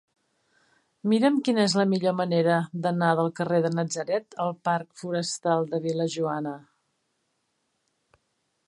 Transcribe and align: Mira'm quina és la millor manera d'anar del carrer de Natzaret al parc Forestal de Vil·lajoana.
Mira'm 1.11 1.35
quina 1.47 1.61
és 1.65 1.75
la 1.79 1.85
millor 1.91 2.15
manera 2.21 2.55
d'anar 2.87 3.11
del 3.21 3.29
carrer 3.41 3.61
de 3.67 3.71
Natzaret 3.75 4.39
al 4.47 4.57
parc 4.71 4.91
Forestal 5.03 5.71
de 5.75 5.83
Vil·lajoana. 5.87 6.57